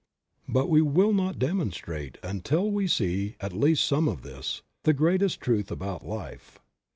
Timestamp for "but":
0.49-0.67